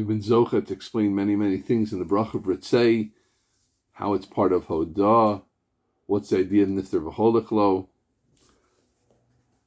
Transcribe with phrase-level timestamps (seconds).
[0.00, 3.10] we've been zocha to explain many, many things in the bracha of Ritzei,
[3.92, 5.42] how it's part of Hodah,
[6.06, 7.88] what's the idea of Nifter V'holachlo,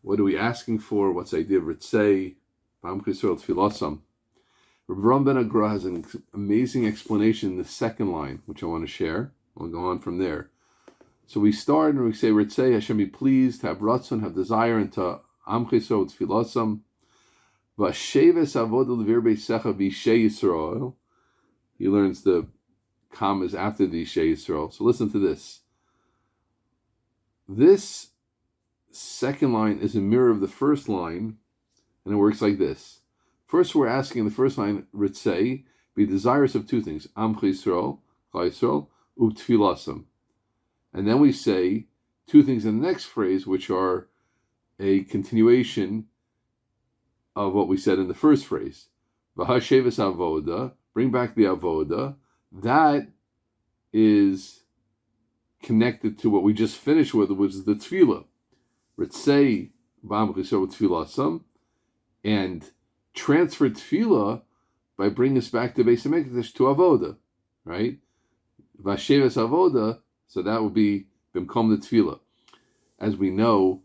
[0.01, 2.35] what are we asking for, what's the idea of Ritzei,
[2.81, 3.99] Bam Kisrael Tfilasam.
[4.87, 8.91] Rabbi Ben Agra has an amazing explanation in the second line, which I want to
[8.91, 9.33] share.
[9.55, 10.49] I'll go on from there.
[11.27, 15.19] So we start and we say, Ritzei Hashem be pleased, have ratzon, have desire into
[15.47, 16.79] Am Chisro Tfilasam,
[17.77, 20.95] Vasheves Avodah Levir Beisecha Vishay Yisrael.
[21.77, 22.47] He learns the
[23.11, 24.71] commas after the Ishay Yisrael.
[24.71, 25.61] So listen to this.
[27.47, 28.11] This
[28.91, 31.37] second line is a mirror of the first line,
[32.05, 32.99] and it works like this.
[33.47, 35.63] First, we're asking in the first line, Ritzei,
[35.95, 37.99] be desirous of two things, Am Yisrael,
[38.33, 38.87] Yisrael,
[39.19, 40.05] Utfilasam.
[40.93, 41.87] And then we say
[42.27, 44.07] two things in the next phrase, which are
[44.79, 46.05] a continuation
[47.35, 48.87] of what we said in the first phrase.
[49.37, 52.15] V'hashevis avoda, bring back the avoda.
[52.51, 53.07] That
[53.91, 54.61] is
[55.61, 58.25] connected to what we just finished with, which is the tefillah.
[58.99, 59.71] Ritzei
[60.05, 61.41] b'am tefillah
[62.23, 62.71] and
[63.13, 64.41] transfer tefillah
[64.97, 67.17] by bringing us back to Beis Hamikdash to avoda,
[67.65, 67.97] right?
[68.81, 72.19] V'hashevis avoda, so that would be bimkom the tefillah.
[72.99, 73.81] As we know,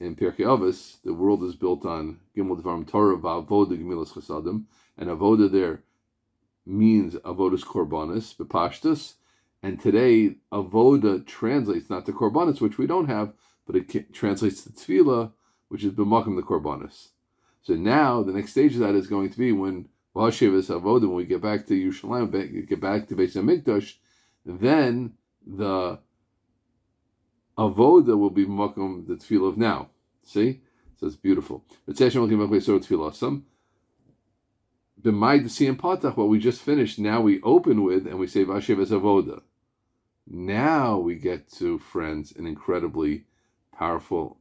[0.00, 4.64] in Pirkei Avos, the world is built on Gimel Dvarim Torah Va'avoda Gemilas Chasadim,
[4.96, 5.82] and Avoda there
[6.64, 9.14] means Avodas Korbanis, Bepashtas,
[9.62, 13.34] and today Avoda translates not to Korbanis, which we don't have,
[13.66, 15.32] but it translates to Tefillah,
[15.68, 17.08] which is B'makim the Korbanis.
[17.62, 21.16] So now the next stage of that is going to be when V'hashevis Avoda, when
[21.16, 23.96] we get back to Yerushalayim, get back to Beis Hamikdash,
[24.46, 25.12] then
[25.46, 25.98] the
[27.60, 29.90] avoda will be makom the tefillah of now.
[30.24, 30.62] See,
[30.96, 31.64] so it's beautiful.
[31.86, 33.44] But session will give away so tefillah some.
[35.02, 38.80] B'may the patach, what we just finished, now we open with and we say vashev
[38.80, 39.42] as avoda.
[40.26, 43.24] Now we get to friends an incredibly
[43.76, 44.38] powerful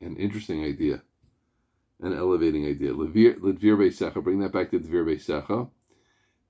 [0.00, 1.02] and interesting idea,
[2.00, 2.92] an elevating idea.
[2.92, 5.70] Levir beisecha, bring that back to Levir beisecha.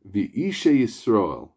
[0.08, 1.50] V'isha Yisrael.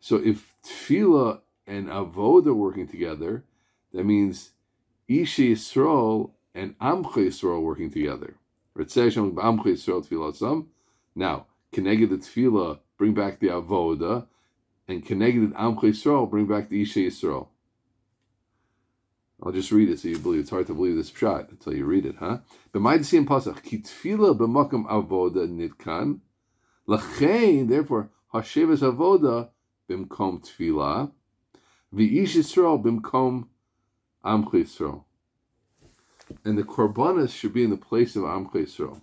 [0.00, 3.44] So if tefillah and avoda working together,
[3.92, 4.50] that means
[5.08, 8.36] Ishi Yisrael and Amcha Yisrael working together.
[11.16, 14.26] Now, connected the tefillah, bring back the avoda,
[14.88, 17.48] and connected Amcha Yisrael, bring back the Isha Yisrael.
[19.42, 20.40] I'll just read it so you believe.
[20.40, 22.38] It's hard to believe this shot until you read it, huh?
[22.72, 26.20] B'maidasim pasach ki b'makam avoda nitkan,
[26.88, 29.50] lachein therefore hasheves avoda
[29.90, 31.10] b'mkom tefillah,
[31.94, 33.46] V'ish Yisrael bimkom
[34.24, 35.04] Amch Yisrael.
[36.44, 39.00] And the korbanos should be in the place of Amch Yisrael.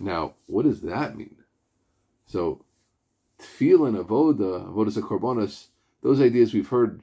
[0.00, 1.36] Now, what does that mean?
[2.26, 2.64] So,
[3.38, 5.66] tefillah and avoda, avodas a korbanos,
[6.02, 7.02] those ideas we've heard,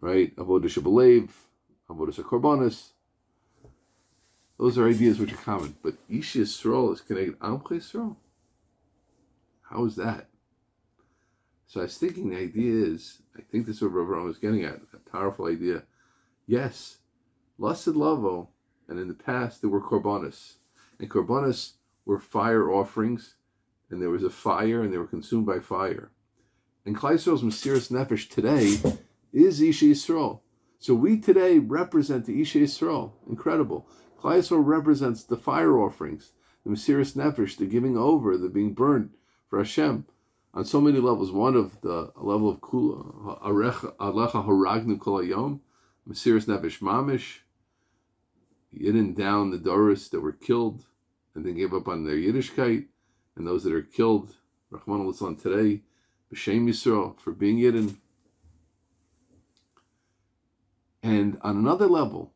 [0.00, 0.34] right?
[0.34, 1.28] Avodah shabalev,
[1.88, 2.88] avodas a korbanos.
[4.58, 5.76] Those are ideas which are common.
[5.80, 8.16] But Ish Yisrael is connected Amch Yisrael.
[9.70, 10.28] How is that?
[11.66, 14.64] So I was thinking the idea is, I think this is what Rav was getting
[14.64, 15.82] at, a powerful idea.
[16.46, 16.98] Yes,
[17.58, 18.48] lusted lavo,
[18.88, 20.54] and in the past there were korbanos.
[20.98, 21.72] And korbanos
[22.06, 23.34] were fire offerings,
[23.90, 26.10] and there was a fire, and they were consumed by fire.
[26.86, 28.78] And Klaisol's Mesiris Nefesh today
[29.34, 30.40] is Isha Yisrael.
[30.78, 33.12] So we today represent the Isha Yisrael.
[33.28, 33.86] Incredible.
[34.18, 36.32] Klaisol represents the fire offerings,
[36.64, 39.10] the Mesiris Nefesh, the giving over, the being burned
[39.48, 40.06] for Hashem
[40.54, 41.32] on so many levels.
[41.32, 45.60] One of the level of kula, alecha haragnu kol hayom,
[46.08, 47.38] mesiris nefesh mamish,
[48.74, 50.84] Yidden down the Doris that were killed
[51.34, 52.86] and then gave up on their Yiddishkeit,
[53.36, 54.34] and those that are killed,
[54.70, 55.82] Rahman al today,
[56.32, 57.96] B'Shem Yisrael, for being Yidden.
[61.02, 62.34] And on another level,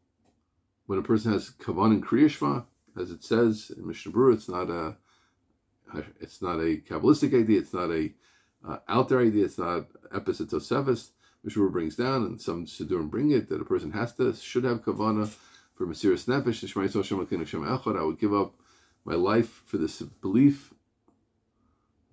[0.86, 2.64] when a person has kavan and kriyashma,
[2.98, 4.96] as it says in Mishnah Berurah, it's not a
[6.20, 7.60] it's not a Kabbalistic idea.
[7.60, 8.10] It's not a
[8.66, 9.44] uh, out there idea.
[9.44, 10.50] It's not episode
[11.44, 14.84] Mishnah brings down, and some Siddurim bring it, that a person has to, should have
[14.84, 15.28] kavana
[15.74, 18.54] for Mesiris Nefesh, I would give up
[19.04, 20.72] my life for this belief.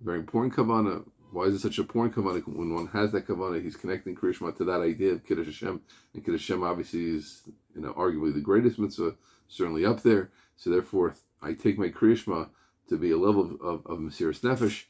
[0.00, 1.04] Very important kavana.
[1.30, 2.42] Why is it such a important kavana?
[2.44, 5.80] When one has that kavana, he's connecting Krishma to that idea of Kiddush Hashem.
[6.14, 7.42] And Kiddush Hashem obviously is,
[7.74, 9.14] you know, arguably the greatest mitzvah,
[9.46, 10.30] certainly up there.
[10.56, 12.48] So therefore, I take my Krishma
[12.90, 14.84] to be a level of, of, of Nefesh,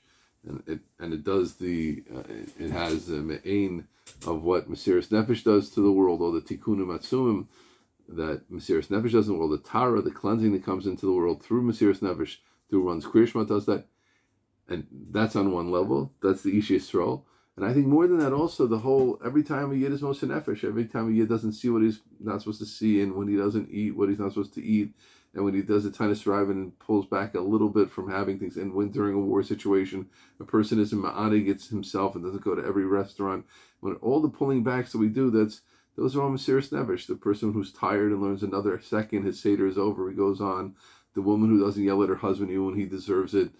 [0.46, 2.22] and it and it does the uh,
[2.58, 3.86] it has the aim
[4.26, 7.46] of what Mesiris Nefesh does to the world, all the tikkunim atzumim,
[8.08, 11.12] that Mesiris Nefesh does in the world, the Tara, the cleansing that comes into the
[11.12, 12.38] world through Mesiris Nefesh,
[12.68, 13.86] through one's Kriyashma does that.
[14.68, 16.12] And that's on one level.
[16.22, 17.24] That's the Ish Yisrael.
[17.56, 20.22] And I think more than that, also the whole every time a yid is most
[20.22, 23.28] nefesh, every time a yid doesn't see what he's not supposed to see, and when
[23.28, 24.94] he doesn't eat what he's not supposed to eat,
[25.34, 28.56] and when he does tiny strive and pulls back a little bit from having things,
[28.56, 30.08] and when during a war situation
[30.40, 33.44] a person isn't ma'adig gets himself and doesn't go to every restaurant,
[33.80, 35.62] when all the pulling backs that we do, that's
[35.96, 37.06] those are all Mesiris Nevish.
[37.06, 40.74] The person who's tired and learns another second, his Seder is over, he goes on.
[41.14, 43.50] The woman who doesn't yell at her husband even when he deserves it.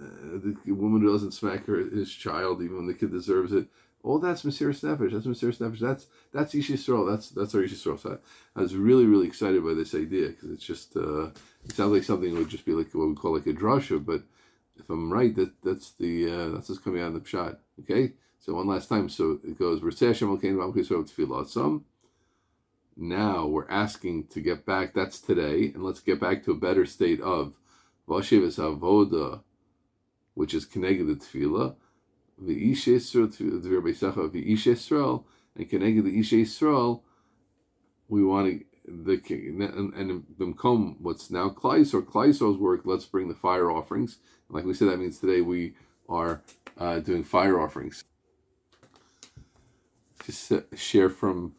[0.00, 3.66] Uh, the woman who doesn't smack her his child even when the kid deserves it.
[4.04, 5.12] All that's Mesiris Nefesh.
[5.12, 5.78] That's Mesiris Nefesh.
[5.78, 7.10] That's that's Ish Yisrael.
[7.10, 7.98] That's that's our Ish Yisrael.
[7.98, 8.18] So
[8.54, 11.28] I, was really really excited by this idea because it's just uh,
[11.64, 14.04] it sounds like something would just be like what we call like a drasha.
[14.04, 14.22] But
[14.76, 17.56] if I'm right, that that's the uh, that's what's coming out of the pshat.
[17.80, 18.12] Okay.
[18.40, 19.08] So one last time.
[19.08, 19.82] So it goes.
[19.82, 19.90] We're
[21.32, 21.84] awesome.
[22.96, 24.92] Now we're asking to get back.
[24.92, 27.54] That's today, and let's get back to a better state of
[28.06, 29.40] Vashivis Avoda
[30.34, 31.74] which is connected to tefillah,
[32.38, 35.24] the Ish Yisrael, the Beisacha, the Ish Yisrael,
[35.56, 37.02] and connected the Ish Yisrael,
[38.08, 43.06] we want to the king and, and Bimkom, what's now Klais or Klaiso's work, let's
[43.06, 44.18] bring the fire offerings.
[44.50, 45.74] Like we said, that means today we
[46.08, 46.42] are
[46.78, 48.04] uh, doing fire offerings.
[50.24, 51.54] Just share from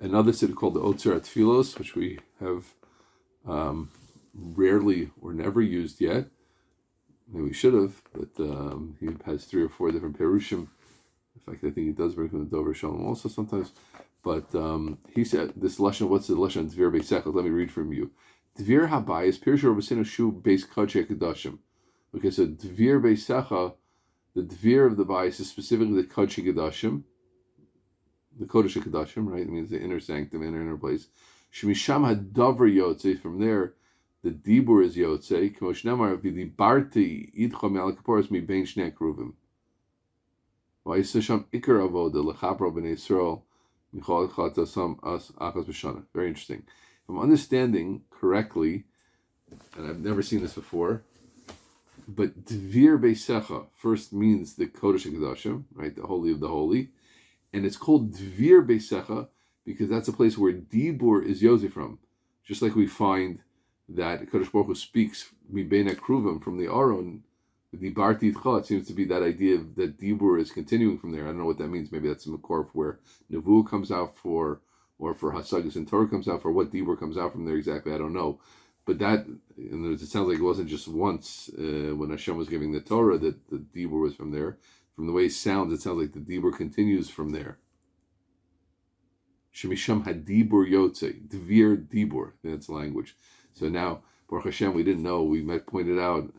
[0.00, 2.64] another city called the Otzer Tfilos, which we have
[3.46, 3.90] um,
[4.34, 6.26] rarely or never used yet.
[7.34, 10.68] Maybe we should have, but um, he has three or four different perushim.
[11.34, 13.72] In fact, I think he does bring from the Dover Shalom also sometimes.
[14.22, 16.08] But um, he said this lesson.
[16.08, 16.72] What's the lashon?
[16.72, 17.34] Dvir beisechel.
[17.34, 18.12] Let me read from you.
[18.56, 21.58] Dvir habayis pirush robasinu shu beis kachei kedashim.
[22.16, 23.74] Okay, so dvir beisecha,
[24.36, 27.02] the dvir of the bayis is specifically the kachei kedashim,
[28.38, 29.42] the kodesh kedashim, right?
[29.42, 31.08] It means the inner sanctum, inner inner place.
[31.52, 33.20] Shemisham hadavar yotze.
[33.20, 33.74] From there,
[34.24, 39.34] the dibur is yotze, kmosh nemar v'dibarti idcha me'al mi bein shnei kruvim.
[40.86, 43.42] V'yisasham ikar avoda lechapro b'nei Yisrael
[43.94, 46.04] michol as achas b'shana.
[46.14, 46.62] Very interesting.
[46.66, 48.84] If I'm understanding correctly,
[49.76, 51.02] and I've never seen this before,
[52.08, 56.92] but dvir beisecha first means the kodesh kedashim, right, the holy of the holy,
[57.52, 59.28] and it's called dvir beisecha
[59.66, 61.98] because that's a place where dibur is yoze from,
[62.46, 63.40] just like we find
[63.88, 67.22] that Kadosh Baruch Hu speaks mibena kruvim from the Aron,
[67.72, 71.24] the Bartitcha, it seems to be that idea that Dibur is continuing from there.
[71.24, 71.90] I don't know what that means.
[71.90, 73.00] Maybe that's a Makor where
[73.30, 74.60] Navu comes out for,
[74.98, 77.92] or for Hasagas and Torah comes out for, what Dibur comes out from there exactly,
[77.92, 78.40] I don't know.
[78.86, 79.26] But that,
[79.56, 83.48] it sounds like it wasn't just once uh, when Hashem was giving the Torah that
[83.48, 84.58] the Dibur was from there.
[84.94, 87.58] From the way it sounds, it sounds like the Dibur continues from there.
[89.54, 93.16] Shemisham Hadibur Yotze, Dvir Dibur, that's language.
[93.54, 95.22] So now, Baruch Hashem, we didn't know.
[95.22, 96.32] We might pointed out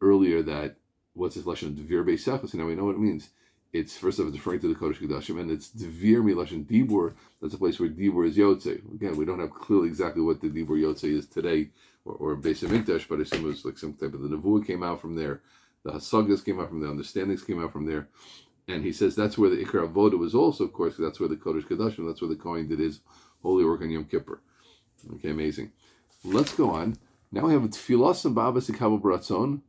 [0.00, 0.76] earlier that
[1.14, 2.50] what's this lashon devir beisachas.
[2.50, 3.30] So now we know what it means.
[3.72, 7.14] It's first of all referring to the Kodesh Kodashim, and it's devir milashon dibur.
[7.42, 8.94] That's a place where dibur is yotze.
[8.94, 11.70] Again, we don't have clearly exactly what the dibur yotze is today,
[12.04, 14.28] or, or base of Mikdash, but I assume it was like some type of the
[14.28, 15.40] nevuah came out from there,
[15.82, 18.08] the hasagas came out from there, understandings came out from there.
[18.68, 21.36] And he says that's where the Ikar Avoda was also, of course, that's where the
[21.36, 23.00] Kodesh Kodashim, that's where the Kohen did his
[23.42, 24.40] holy work on Yom Kippur.
[25.16, 25.72] Okay, amazing.
[26.24, 26.96] Let's go on.
[27.30, 29.60] Now we have Tfilas and Babas Ikabel Bratzon.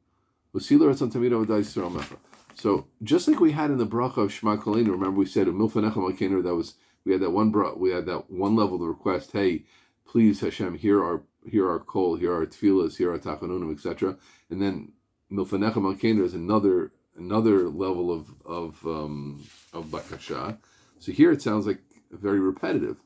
[0.53, 2.17] Usila Ratzon Tamido Yisrael Mecha.
[2.53, 6.41] So just like we had in the bracha of Shema remember we said Milfanecha Malkener,
[6.43, 9.65] that was we had that one we had that one level of request, hey,
[10.07, 14.17] please Hashem, hear our hear our call, hear our tefillas, hear our tachanunim, etc.
[14.49, 14.93] And then
[15.29, 19.43] Milfanecha Malkener is another another level of of um,
[19.73, 20.57] of bakasha.
[20.99, 21.81] So here it sounds like
[22.11, 22.97] very repetitive.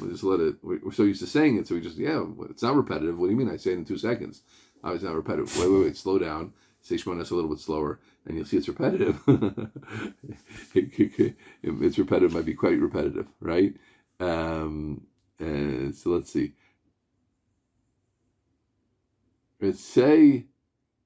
[0.00, 0.56] We just let it.
[0.62, 2.24] We're so used to saying it, so we just yeah.
[2.48, 3.18] It's not repetitive.
[3.18, 3.50] What do you mean?
[3.50, 4.42] I say it in two seconds.
[4.82, 5.56] Oh, it's not repetitive.
[5.58, 5.96] Wait, wait, wait.
[5.96, 6.52] Slow down.
[6.80, 9.20] Say Shmoneh Esrei little bit slower, and you'll see it's repetitive.
[10.74, 12.32] it's repetitive.
[12.32, 13.74] Might be quite repetitive, right?
[14.18, 15.06] Um,
[15.40, 16.54] uh, so let's see.
[19.60, 20.46] Let's say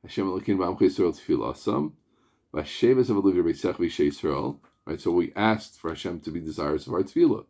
[0.03, 1.93] Hashem Elokim Ba'am Yisrael Tfilasam
[2.55, 3.11] V'Shevas
[3.43, 4.59] Beisach Yisrael.
[4.87, 5.01] Right.
[5.01, 7.45] So we asked for Hashem to be desirous of our tefillah.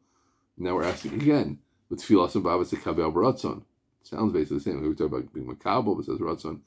[0.59, 1.59] Now we're asking again,
[1.91, 3.63] with tefillah and babas to kabel baratzon.
[4.03, 4.83] Sounds basically the same.
[4.83, 6.61] We talk about being makabel, but it says ratzon.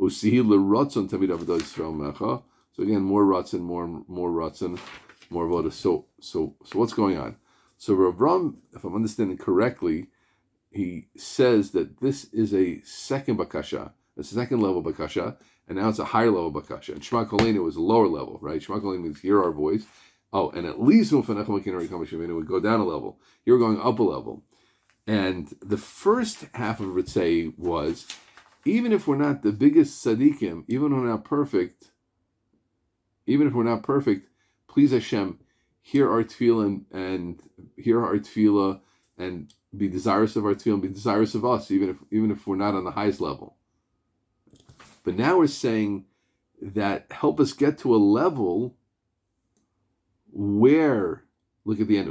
[0.00, 2.42] Usihi leratzon tamid avodah yisrael mecha.
[2.72, 4.78] So again, more ratzon, more more ratzon,
[5.30, 5.72] more avodah.
[5.72, 7.36] So so so what's going on?
[7.76, 10.06] So Rav if I'm understanding correctly,
[10.70, 15.36] he says that this is a second bakasha, a second level bakasha,
[15.68, 16.94] and now it's a higher level bakasha.
[16.94, 18.62] And Shema Kolenu was a lower level, right?
[18.62, 19.84] Shema Kolenu means hear our voice.
[20.34, 23.20] Oh, and at least it would go down a level.
[23.46, 24.42] You're going up a level.
[25.06, 28.08] And the first half of Ritzei was,
[28.64, 31.92] even if we're not the biggest tzaddikim, even if we're not perfect,
[33.26, 34.28] even if we're not perfect,
[34.66, 35.38] please Hashem,
[35.80, 37.40] hear our tefillah and,
[37.76, 38.80] hear our tefillah
[39.16, 42.44] and be desirous of our tefillah and be desirous of us, even if even if
[42.44, 43.56] we're not on the highest level.
[45.04, 46.06] But now we're saying
[46.60, 48.76] that help us get to a level
[50.34, 51.24] where
[51.64, 52.08] look at the end.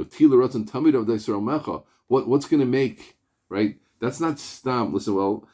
[2.08, 3.16] What what's going to make
[3.48, 3.76] right?
[4.00, 4.74] That's not stam.
[4.74, 5.48] Um, listen, well,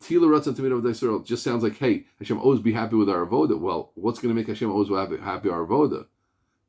[0.00, 3.58] Tila Ratzon Tamid of just sounds like, hey, Hashem always be happy with our avoda.
[3.58, 6.06] Well, what's going to make Hashem always happy, happy our avoda?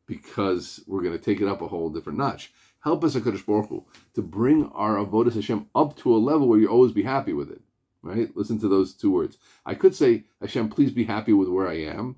[0.06, 2.52] Because we're going to take it up a whole different notch.
[2.82, 6.60] Help us, Hakadosh Baruch Hu, to bring our avodas Hashem up to a level where
[6.60, 7.62] you always be happy with it.
[8.04, 8.30] Right?
[8.36, 9.38] Listen to those two words.
[9.66, 12.18] I could say, Hashem, please be happy with where I am.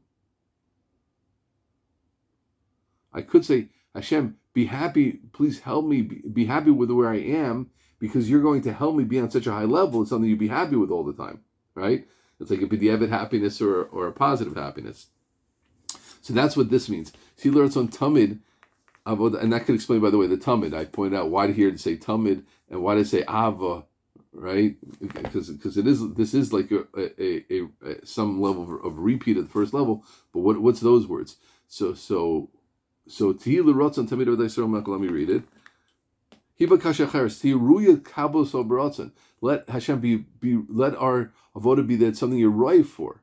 [3.13, 7.18] I could say, Hashem, be happy, please help me be, be happy with where I
[7.18, 10.01] am because you're going to help me be on such a high level.
[10.01, 11.42] It's something you'd be happy with all the time,
[11.75, 12.08] right?
[12.39, 15.08] It's like a b'diavad happiness or, or a positive happiness.
[16.22, 17.12] So that's what this means.
[17.36, 18.39] See, learns on tamid,
[19.06, 20.74] and that could explain, by the way, the tamid.
[20.74, 23.84] I pointed out why here to say tamid and why to say ava,
[24.32, 24.75] right?
[25.00, 29.00] Because because it is this is like a, a, a, a some level of, of,
[29.00, 30.04] repeat at the first level.
[30.34, 31.38] But what what's those words?
[31.68, 32.50] So so
[33.10, 35.44] so tihilu rotzon tamid Let me read it.
[39.42, 43.22] Let Hashem be, be let our avoda be that something you're right for,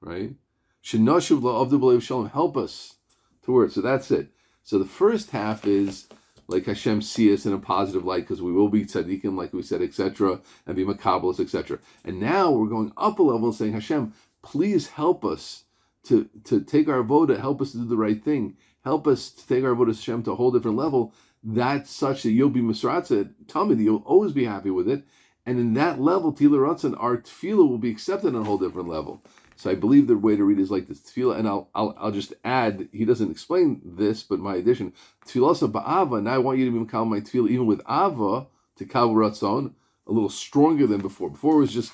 [0.00, 0.34] right?
[0.82, 2.30] Shinashuv of the Shalom.
[2.30, 2.96] Help us
[3.44, 3.70] to work.
[3.70, 4.28] So that's it.
[4.64, 6.08] So the first half is
[6.48, 9.62] like Hashem see us in a positive light because we will be tzaddikim, like we
[9.62, 11.78] said, etc., and be makabelis, etc.
[12.04, 14.12] And now we're going up a level saying, Hashem,
[14.42, 15.64] please help us
[16.04, 19.46] to, to take our avoda, help us to do the right thing, help us to
[19.46, 21.12] take our avoda Hashem to a whole different level
[21.44, 25.04] that's such that you'll be misratzah, that you'll always be happy with it.
[25.44, 28.88] And in that level, Tila Ratzon, our tefillah will be accepted on a whole different
[28.88, 29.24] level.
[29.56, 32.10] So I believe the way to read is like this tefillah, and I'll, I'll I'll
[32.12, 32.88] just add.
[32.92, 34.92] He doesn't explain this, but my addition
[35.26, 36.18] tefillah ba'ava.
[36.18, 38.46] and I want you to be my tefillah even with ava
[38.76, 39.72] to kal ratzon,
[40.06, 41.30] a little stronger than before.
[41.30, 41.92] Before it was just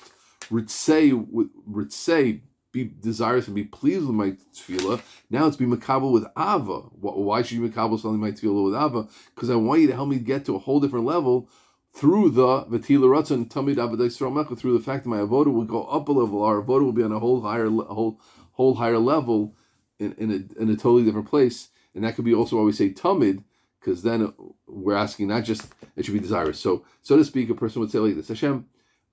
[0.51, 5.01] ritzay with ritzay be desirous and be pleased with my tefillah.
[5.29, 6.81] Now it's be makabel with ava.
[6.99, 9.07] Why should you makabel something my tefillah with ava?
[9.33, 11.49] Because I want you to help me get to a whole different level
[11.93, 16.07] through the v'tila ratzon tamid avadai through the fact that my avoda will go up
[16.09, 16.43] a level.
[16.43, 18.19] Our avoda will be on a whole higher whole
[18.51, 19.55] whole higher level
[19.97, 21.69] in, in a in a totally different place.
[21.95, 23.43] And that could be also why we say tamid,
[23.79, 24.31] because then
[24.67, 26.59] we're asking not just it should be desirous.
[26.59, 28.65] So so to speak, a person would say like this: Hashem,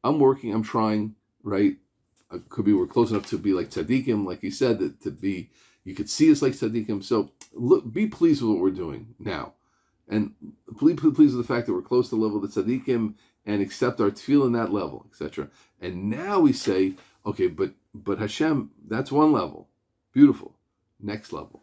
[0.04, 1.76] I'm working, I'm trying, right?
[2.30, 5.10] Uh, could be we're close enough to be like tzaddikim, like he said, that to
[5.10, 5.50] be
[5.84, 7.04] you could see us like tzaddikim.
[7.04, 9.52] So look, be pleased with what we're doing now,
[10.08, 10.34] and
[10.76, 13.14] please pleased with the fact that we're close to the level of the tzaddikim
[13.46, 15.48] and accept our tefillah in that level, etc.
[15.80, 19.68] And now we say, okay, but but Hashem, that's one level,
[20.12, 20.56] beautiful.
[21.00, 21.62] Next level,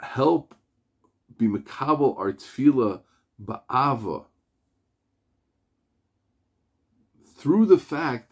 [0.00, 0.54] help
[1.38, 3.02] be makabel our tefillah
[3.42, 4.24] ba'ava
[7.36, 8.29] through the fact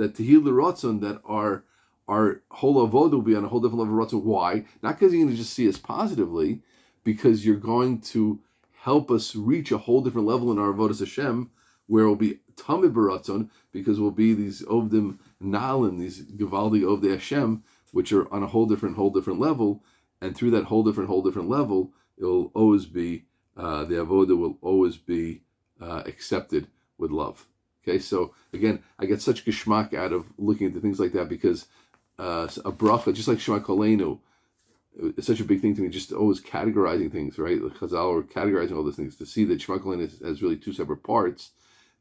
[0.00, 1.64] that Tehil Ratzon that our
[2.08, 4.24] our whole avodah will be on a whole different level of Ratzon.
[4.24, 4.64] Why?
[4.82, 6.62] Not because you're going to just see us positively,
[7.04, 8.40] because you're going to
[8.82, 11.50] help us reach a whole different level in our avodah Hashem,
[11.86, 17.12] where it will be Tamid Baratzon, because we'll be these Ovdim Nalin, these Givaldi Ovdei
[17.12, 19.84] Hashem, which are on a whole different, whole different level,
[20.20, 23.24] and through that whole different, whole different level, it will always be
[23.56, 25.42] uh, the avodah will always be
[25.80, 26.66] uh, accepted
[26.98, 27.46] with love.
[27.82, 31.66] Okay, so again, I get such geschmack out of looking into things like that because
[32.18, 34.18] uh, a bracha, just like Shema Kolenu,
[35.16, 37.60] it's such a big thing to me, just always categorizing things, right?
[37.62, 40.72] Like Chazal are categorizing all those things to see that Shema Kolenu has really two
[40.72, 41.52] separate parts.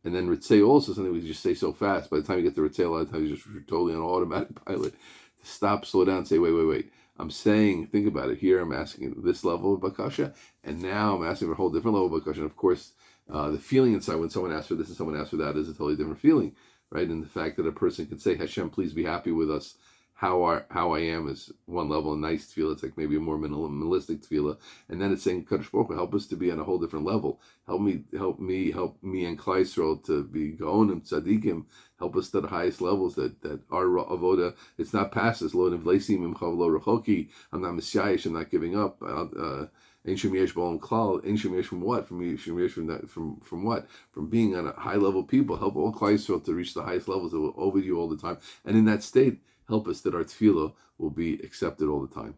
[0.03, 2.09] And then Ritzay also something we just say so fast.
[2.09, 4.01] By the time you get to Ritzay, a lot of times you're just totally on
[4.01, 4.93] automatic pilot.
[4.93, 6.91] To stop, slow down, say, wait, wait, wait.
[7.17, 8.39] I'm saying, think about it.
[8.39, 10.33] Here I'm asking this level of Bakasha,
[10.63, 12.37] and now I'm asking for a whole different level of Bakasha.
[12.37, 12.93] And of course,
[13.31, 15.69] uh, the feeling inside when someone asks for this and someone asks for that is
[15.69, 16.55] a totally different feeling,
[16.89, 17.07] right?
[17.07, 19.75] And the fact that a person can say, Hashem, please be happy with us.
[20.13, 22.73] How are how I am is one level, a nice tefillah.
[22.73, 24.57] It's like maybe a more minimalistic tefillah.
[24.89, 27.39] And then it's saying, Kadosh Baruch help us to be on a whole different level.
[27.65, 31.63] Help me, help me, help me and Kleisrol to be Gaonim, Tzadikim.
[31.99, 35.41] Help us to the highest levels that, that our avoda, it's not past.
[35.53, 37.29] Lo nevlesim im rechoki.
[37.53, 38.17] I'm not messiah.
[38.25, 39.01] I'm not giving up.
[39.01, 39.67] Uh,
[40.05, 42.07] Ancient Yesh Baal Klal, Ancient Yesh from what?
[42.07, 42.41] From Yesh
[42.71, 43.87] from that from from what?
[44.11, 47.31] From being on a high level people, help all Klal to reach the highest levels
[47.31, 48.37] that will over you all the time.
[48.65, 52.35] And in that state, help us that our tefillah will be accepted all the time.